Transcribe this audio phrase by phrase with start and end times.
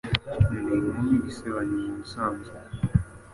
[0.59, 2.55] Ndi inkumi isebanya mubusanzwe